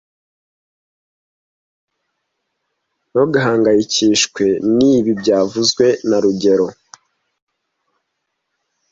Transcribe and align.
Ntugahangayikishwe 3.09 4.43
nibi 4.77 5.11
byavuzwe 5.21 5.85
na 6.09 6.17
rugero 6.23 6.67